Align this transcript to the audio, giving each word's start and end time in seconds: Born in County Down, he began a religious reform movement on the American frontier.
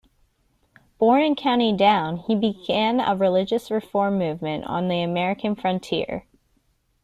Born 0.97 1.21
in 1.21 1.35
County 1.35 1.73
Down, 1.77 2.17
he 2.17 2.33
began 2.33 2.99
a 2.99 3.15
religious 3.15 3.69
reform 3.69 4.17
movement 4.17 4.63
on 4.65 4.87
the 4.87 5.01
American 5.03 5.53
frontier. 5.55 6.25